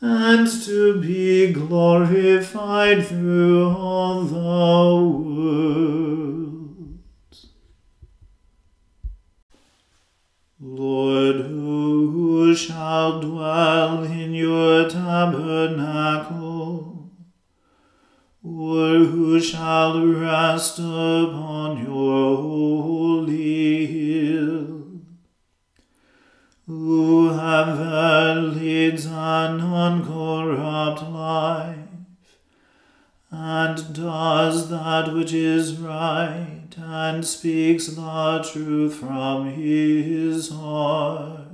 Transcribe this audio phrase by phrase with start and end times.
[0.00, 4.36] and to be glorified through all the
[5.18, 5.98] world.
[10.60, 16.38] Lord, who shall dwell in your tabernacle?
[18.42, 24.87] Or who shall rest upon your holy hill?
[26.68, 32.36] Who ever leads an uncorrupt life,
[33.30, 41.48] and does that which is right, and speaks the truth from his heart.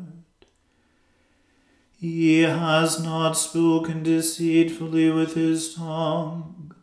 [1.96, 6.74] He has not spoken deceitfully with his tongue,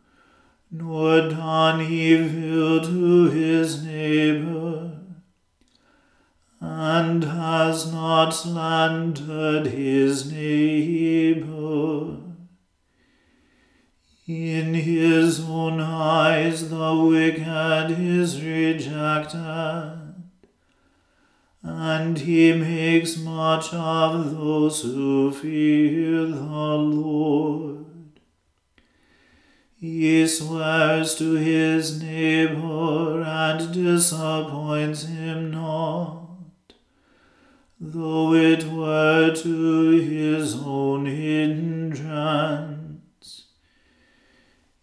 [0.70, 4.91] nor done evil to his neighbor,
[6.64, 12.18] and has not slandered his neighbor.
[14.28, 20.14] In his own eyes the wicked is rejected,
[21.64, 27.86] and he makes much of those who fear the Lord.
[29.80, 36.21] He swears to his neighbor and disappoints him not,
[37.84, 42.68] though it were to his own hindrance.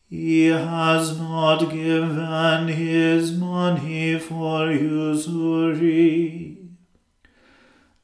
[0.09, 6.57] He has not given his money for usury,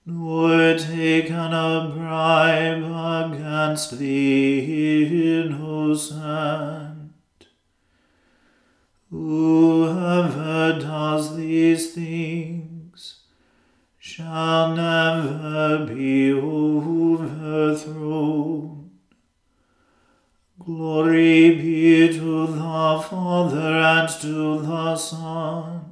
[0.05, 7.11] nor taken a bribe against the innocent.
[9.09, 12.64] Whoever does these things
[14.15, 17.29] shall never be overthrown.
[20.57, 25.91] Glory be to the Father and to the Son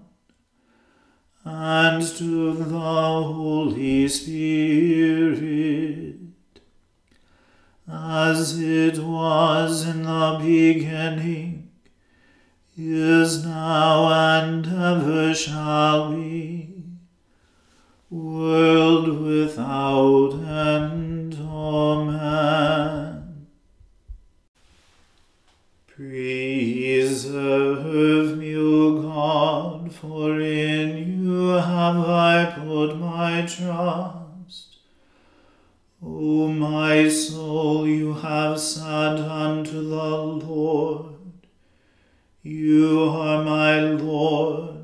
[1.43, 6.15] and to the Holy Spirit,
[7.91, 11.71] as it was in the beginning
[12.77, 16.62] is now and ever shall be,
[18.13, 21.35] world without end.
[21.41, 23.47] Amen.
[25.87, 27.17] Preserve
[28.37, 34.77] me, O God, for in you have I put my trust.
[36.05, 41.15] O my soul, you have said unto the Lord,
[42.43, 44.82] you are my Lord,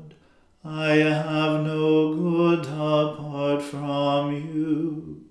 [0.72, 5.24] I have no good apart from you.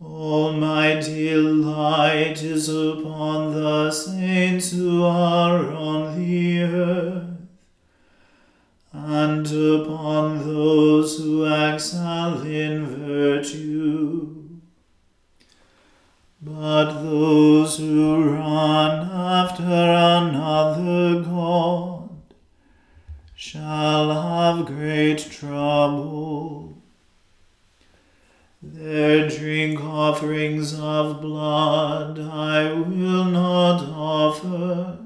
[0.00, 7.24] All my delight is upon the saints who are on the earth,
[8.92, 14.34] and upon those who excel in virtue.
[16.40, 21.87] But those who run after another God
[23.40, 26.76] shall have great trouble.
[28.60, 34.98] Their drink offerings of blood I will not offer,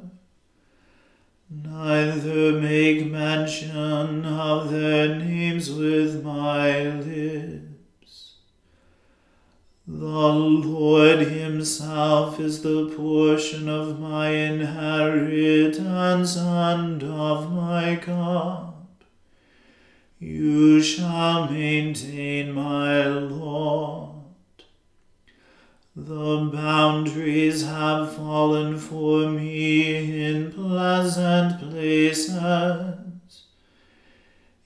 [1.50, 7.71] neither make mention of their names with my lips.
[9.94, 15.76] The Lord Himself is the portion of my inheritance
[16.34, 18.72] and of my God.
[20.18, 24.22] You shall maintain my Lord.
[25.94, 33.01] The boundaries have fallen for me in pleasant places.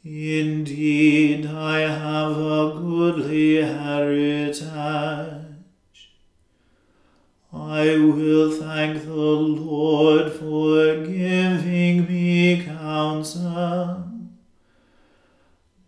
[0.09, 4.63] Indeed, I have a goodly heritage.
[7.53, 14.05] I will thank the Lord for giving me counsel.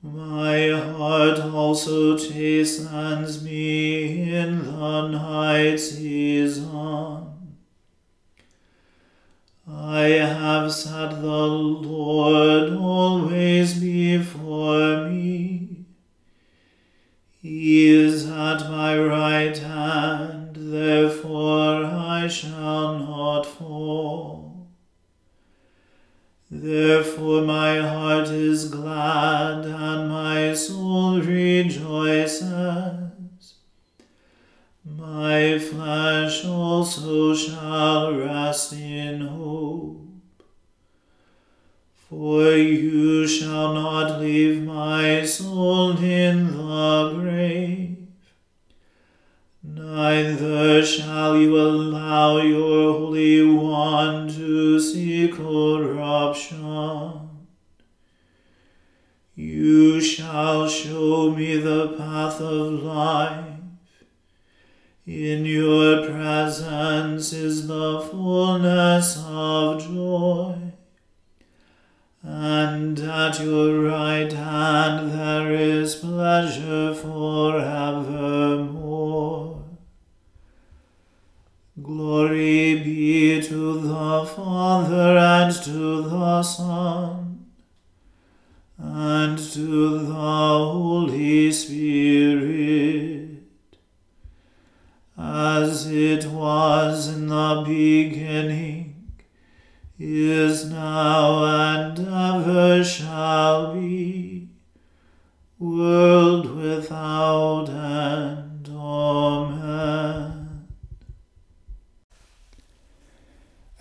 [0.03, 7.18] My heart also chastens me in the night season.
[9.81, 15.87] I have set the Lord always before me.
[17.41, 24.67] He is at my right hand, therefore I shall not fall.
[26.51, 32.98] Therefore my heart is glad and my soul rejoices.
[35.11, 40.07] My flesh also shall rest in hope.
[42.09, 47.97] For you shall not leave my soul in the grave,
[49.63, 56.59] neither shall you allow your Holy One to see corruption.
[59.35, 63.48] You shall show me the path of life.
[65.09, 70.55] In your presence is the fullness of joy,
[72.23, 77.58] and at your right hand there is pleasure forevermore.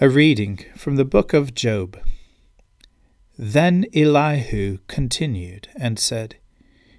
[0.09, 1.99] Reading from the book of Job.
[3.37, 6.37] Then Elihu continued and said,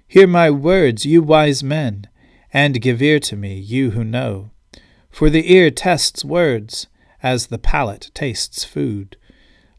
[0.07, 2.07] Hear my words, you wise men,
[2.53, 4.51] and give ear to me, you who know.
[5.09, 6.87] For the ear tests words,
[7.23, 9.17] as the palate tastes food.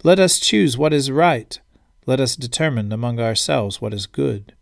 [0.03, 1.59] Let us choose what is right.
[2.07, 4.55] Let us determine among ourselves what is good.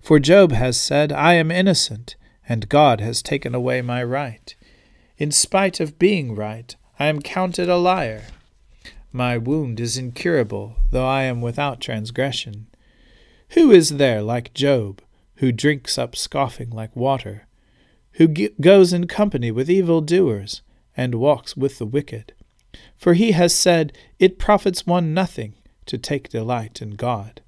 [0.00, 2.16] For Job has said, I am innocent,
[2.48, 4.54] and God has taken away my right.
[5.16, 8.24] In spite of being right, I am counted a liar.
[9.12, 12.68] My wound is incurable, though I am without transgression.
[13.50, 15.02] Who is there like Job,
[15.36, 17.46] who drinks up scoffing like water,
[18.12, 20.62] who goes in company with evil doers,
[20.96, 22.32] and walks with the wicked?
[22.96, 25.54] For he has said, It profits one nothing
[25.86, 27.40] to take delight in God.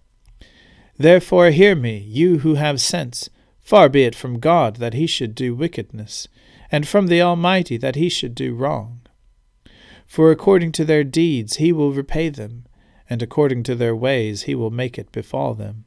[0.98, 3.28] Therefore hear me, you who have sense.
[3.60, 6.26] Far be it from God that he should do wickedness,
[6.70, 8.95] and from the Almighty that he should do wrong.
[10.06, 12.64] For according to their deeds he will repay them,
[13.10, 15.84] and according to their ways he will make it befall them.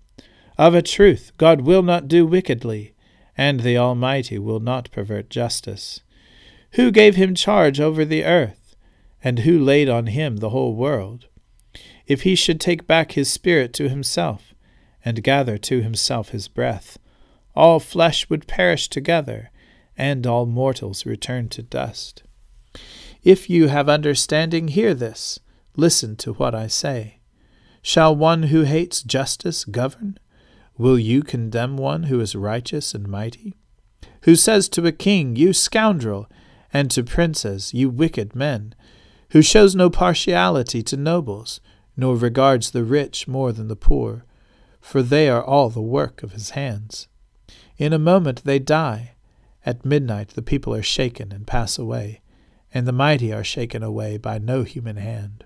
[0.57, 2.93] Of a truth, God will not do wickedly,
[3.37, 6.01] and the Almighty will not pervert justice.
[6.71, 8.75] Who gave him charge over the earth,
[9.23, 11.27] and who laid on him the whole world?
[12.05, 14.53] If he should take back his spirit to himself,
[15.03, 16.97] and gather to himself his breath.
[17.55, 19.51] All flesh would perish together,
[19.97, 22.23] and all mortals return to dust.
[23.29, 25.39] If you have understanding, hear this.
[25.75, 27.19] Listen to what I say.
[27.83, 30.17] Shall one who hates justice govern?
[30.79, 33.55] Will you condemn one who is righteous and mighty?
[34.23, 36.27] Who says to a king, You scoundrel,
[36.73, 38.73] and to princes, You wicked men?
[39.29, 41.61] Who shows no partiality to nobles,
[41.95, 44.25] nor regards the rich more than the poor?
[44.81, 47.07] for they are all the work of his hands.
[47.77, 49.11] In a moment they die.
[49.67, 52.21] At midnight the people are shaken and pass away,
[52.73, 55.45] and the mighty are shaken away by no human hand.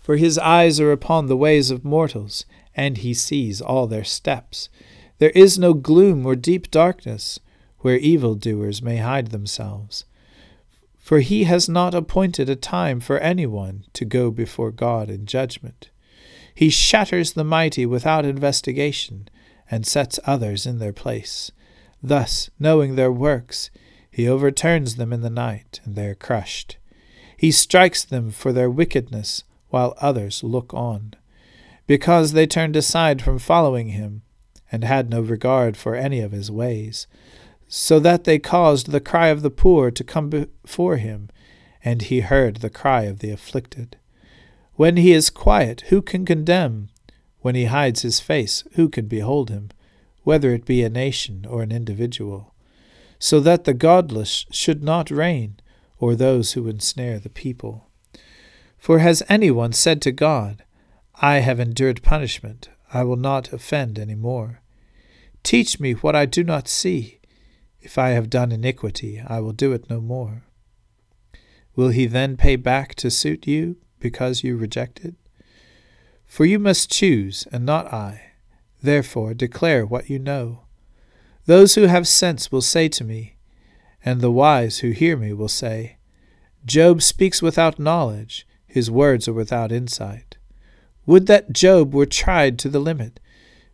[0.00, 4.68] For his eyes are upon the ways of mortals, and he sees all their steps.
[5.18, 7.40] There is no gloom or deep darkness
[7.78, 10.04] where evildoers may hide themselves.
[10.98, 15.90] For he has not appointed a time for anyone to go before God in judgment.
[16.54, 19.28] He shatters the mighty without investigation,
[19.70, 21.50] and sets others in their place.
[22.02, 23.70] Thus, knowing their works,
[24.16, 26.78] he overturns them in the night, and they are crushed.
[27.36, 31.12] He strikes them for their wickedness, while others look on.
[31.86, 34.22] Because they turned aside from following him,
[34.72, 37.06] and had no regard for any of his ways,
[37.68, 41.28] so that they caused the cry of the poor to come before him,
[41.84, 43.98] and he heard the cry of the afflicted.
[44.76, 46.88] When he is quiet, who can condemn?
[47.40, 49.68] When he hides his face, who can behold him,
[50.22, 52.54] whether it be a nation or an individual?
[53.18, 55.60] So that the godless should not reign,
[55.98, 57.88] or those who ensnare the people.
[58.78, 60.64] For has anyone said to God,
[61.14, 64.60] I have endured punishment, I will not offend any more?
[65.42, 67.20] Teach me what I do not see.
[67.80, 70.44] If I have done iniquity, I will do it no more.
[71.74, 73.76] Will he then pay back to suit you?
[73.98, 75.16] because you rejected?
[76.26, 78.32] For you must choose, and not I.
[78.82, 80.65] Therefore declare what you know.
[81.46, 83.36] Those who have sense will say to me,
[84.04, 85.96] and the wise who hear me will say,
[86.64, 90.36] Job speaks without knowledge, his words are without insight.
[91.06, 93.20] Would that Job were tried to the limit,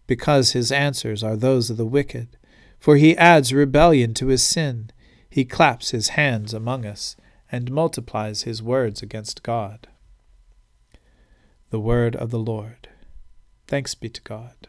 [0.06, 2.36] because his answers are those of the wicked.
[2.78, 4.90] For he adds rebellion to his sin,
[5.30, 7.16] he claps his hands among us,
[7.50, 9.86] and multiplies his words against God.
[11.70, 12.88] The word of the Lord.
[13.66, 14.68] Thanks be to God.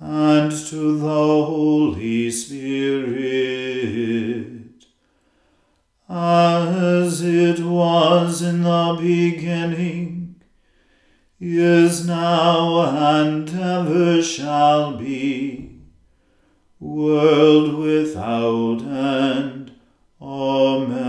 [0.00, 3.26] and to the Holy Spirit,
[6.08, 10.36] as it was in the beginning,
[11.40, 15.80] is now, and ever shall be,
[16.78, 19.72] world without end.
[20.20, 21.08] Amen.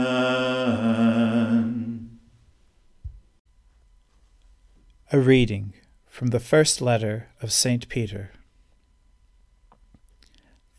[5.11, 5.73] A reading
[6.07, 7.89] from the first letter of St.
[7.89, 8.31] Peter.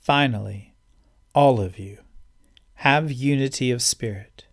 [0.00, 0.74] Finally,
[1.34, 1.98] all of you,
[2.76, 4.46] have unity of spirit,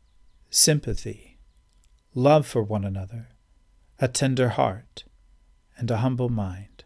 [0.50, 1.38] sympathy,
[2.14, 3.30] love for one another,
[3.98, 5.06] a tender heart,
[5.78, 6.84] and a humble mind.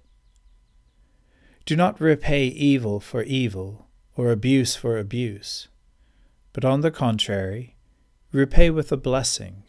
[1.65, 5.67] Do not repay evil for evil or abuse for abuse,
[6.53, 7.75] but on the contrary,
[8.31, 9.63] repay with a blessing.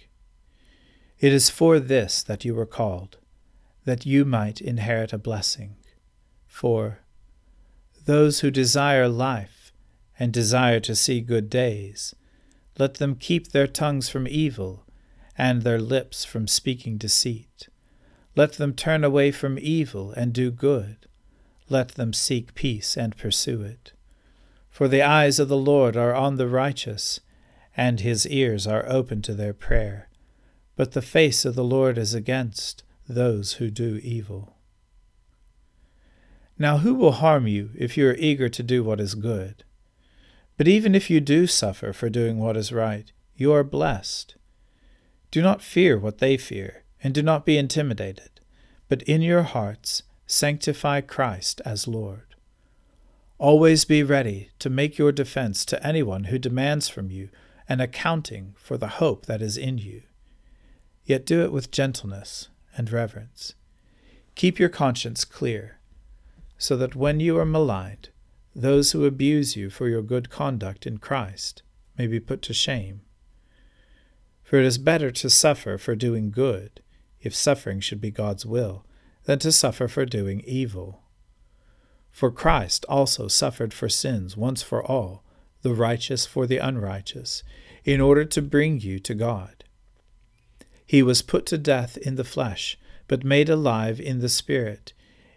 [1.18, 3.16] It is for this that you were called,
[3.86, 5.76] that you might inherit a blessing.
[6.46, 7.01] For
[8.04, 9.72] those who desire life
[10.18, 12.14] and desire to see good days.
[12.78, 14.84] Let them keep their tongues from evil
[15.36, 17.68] and their lips from speaking deceit.
[18.34, 21.06] Let them turn away from evil and do good.
[21.68, 23.92] Let them seek peace and pursue it.
[24.70, 27.20] For the eyes of the Lord are on the righteous,
[27.76, 30.08] and his ears are open to their prayer.
[30.76, 34.56] But the face of the Lord is against those who do evil.
[36.58, 39.64] Now, who will harm you if you are eager to do what is good?
[40.56, 44.36] But even if you do suffer for doing what is right, you are blessed.
[45.30, 48.40] Do not fear what they fear, and do not be intimidated,
[48.88, 52.36] but in your hearts sanctify Christ as Lord.
[53.38, 57.30] Always be ready to make your defense to anyone who demands from you
[57.68, 60.02] an accounting for the hope that is in you.
[61.04, 63.54] Yet do it with gentleness and reverence.
[64.34, 65.78] Keep your conscience clear
[66.62, 68.10] so that when you are maligned,
[68.54, 71.60] those who abuse you for your good conduct in Christ
[71.98, 73.00] may be put to shame.
[74.44, 76.80] For it is better to suffer for doing good,
[77.20, 78.86] if suffering should be God's will,
[79.24, 81.02] than to suffer for doing evil.
[82.12, 85.24] For Christ also suffered for sins once for all,
[85.62, 87.42] the righteous for the unrighteous,
[87.84, 89.64] in order to bring you to God.
[90.86, 94.92] He was put to death in the flesh, but made alive in the Spirit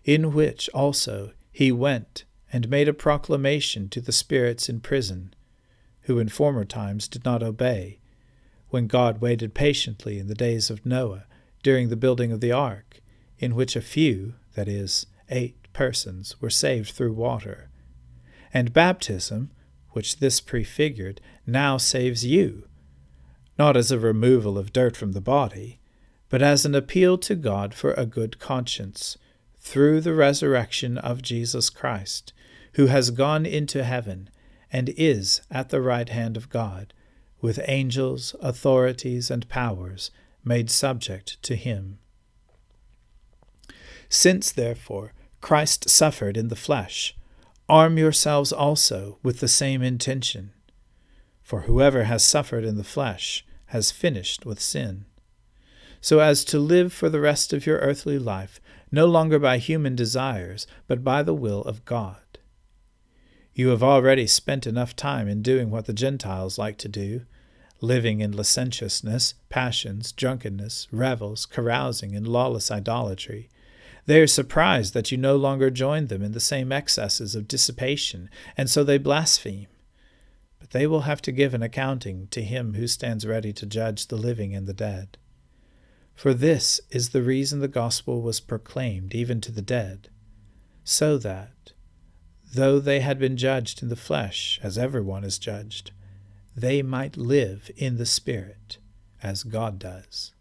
[0.05, 5.33] in which also he went and made a proclamation to the spirits in prison,
[6.01, 7.99] who in former times did not obey,
[8.69, 11.25] when God waited patiently in the days of Noah
[11.63, 13.01] during the building of the ark,
[13.39, 17.71] in which a few, that is, eight persons, were saved through water.
[18.53, 19.51] And baptism,
[19.91, 22.67] which this prefigured, now saves you,
[23.57, 25.79] not as a removal of dirt from the body,
[26.29, 29.17] but as an appeal to God for a good conscience
[29.65, 32.33] through the resurrection of Jesus Christ,
[32.73, 34.29] who has gone into heaven
[34.71, 36.93] and is at the right hand of God,
[37.41, 40.11] with angels, authorities, and powers
[40.43, 41.97] made subject to him.
[44.07, 47.17] Since, therefore, Christ suffered in the flesh,
[47.67, 50.51] arm yourselves also with the same intention.
[51.41, 55.05] For whoever has suffered in the flesh has finished with sin,
[56.01, 59.95] so as to live for the rest of your earthly life no longer by human
[59.95, 62.17] desires, but by the will of God.
[63.53, 67.21] You have already spent enough time in doing what the Gentiles like to do,
[67.79, 73.49] living in licentiousness, passions, drunkenness, revels, carousing, and lawless idolatry.
[74.05, 78.29] They are surprised that you no longer join them in the same excesses of dissipation,
[78.57, 79.67] and so they blaspheme.
[80.59, 84.07] But they will have to give an accounting to him who stands ready to judge
[84.07, 85.17] the living and the dead.
[86.15, 90.09] For this is the reason the gospel was proclaimed even to the dead,
[90.83, 91.73] so that,
[92.53, 95.91] though they had been judged in the flesh, as everyone is judged,
[96.55, 98.77] they might live in the Spirit,
[99.21, 100.33] as God does.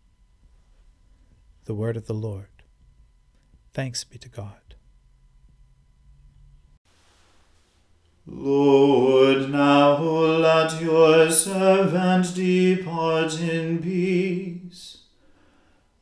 [1.65, 2.47] The Word of the Lord.
[3.73, 4.77] Thanks be to God.
[8.27, 15.04] Lord, now let your servant depart in peace,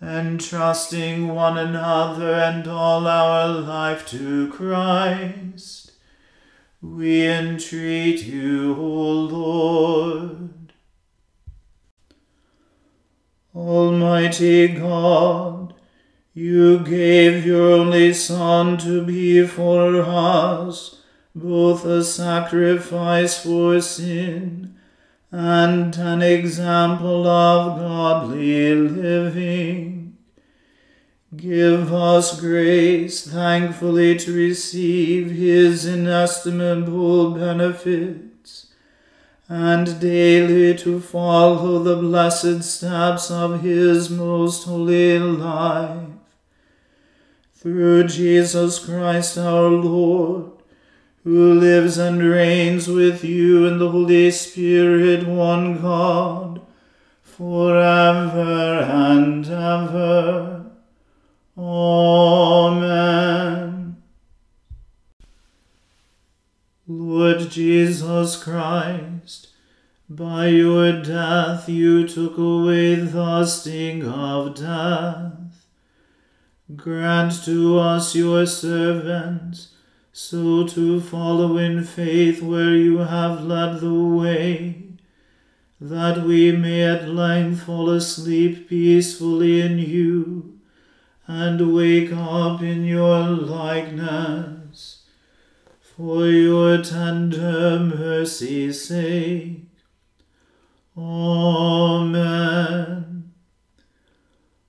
[0.00, 5.92] entrusting one another and all our life to Christ,
[6.80, 10.72] we entreat you, O Lord.
[13.54, 15.74] Almighty God,
[16.32, 21.02] you gave your only Son to be for us
[21.34, 24.77] both a sacrifice for sin
[25.30, 30.16] and an example of godly living.
[31.36, 38.72] Give us grace thankfully to receive his inestimable benefits,
[39.46, 46.08] and daily to follow the blessed steps of his most holy life.
[47.54, 50.52] Through Jesus Christ our Lord,
[51.28, 56.62] who lives and reigns with you in the Holy Spirit, one God,
[57.20, 60.64] forever and ever.
[61.58, 62.78] Amen.
[66.86, 69.48] Lord Jesus Christ,
[70.08, 75.66] by your death you took away the sting of death.
[76.74, 79.74] Grant to us, your servants,
[80.20, 84.82] so to follow in faith where you have led the way,
[85.80, 90.58] that we may at length fall asleep peacefully in you
[91.28, 95.04] and wake up in your likeness.
[95.80, 99.60] For your tender mercy's sake.
[100.96, 102.38] Amen.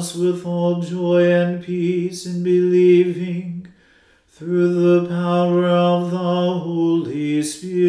[0.00, 3.68] With all joy and peace in believing
[4.28, 7.79] through the power of the Holy Spirit.